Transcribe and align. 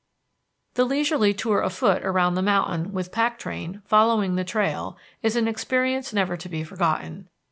The 0.73 0.83
leisurely 0.83 1.31
tour 1.31 1.61
afoot 1.61 2.01
around 2.03 2.33
the 2.33 2.41
mountain, 2.41 2.91
with 2.91 3.11
pack 3.11 3.37
train 3.37 3.83
following 3.85 4.33
the 4.33 4.43
trail, 4.43 4.97
is 5.21 5.35
an 5.35 5.47
experience 5.47 6.11
never 6.11 6.35
to 6.37 6.49
be 6.49 6.63
forgotten. 6.63 7.29